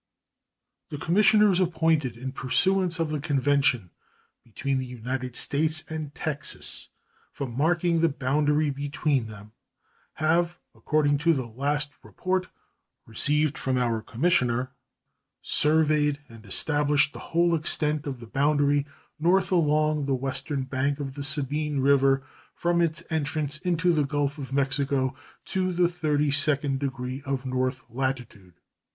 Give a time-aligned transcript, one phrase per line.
[0.89, 3.91] The commissioners appointed in pursuance of the convention
[4.43, 6.89] between the United States and Texas
[7.31, 9.51] for marking the boundary between them
[10.13, 12.47] have, according to the last report
[13.05, 14.71] received from our commissioner,
[15.43, 18.87] surveyed and established the whole extent of the boundary
[19.19, 22.23] north along the western bank of the Sabine River
[22.55, 25.15] from its entrance into the Gulf of Mexico
[25.45, 28.55] to the thirty second degree of north latitude.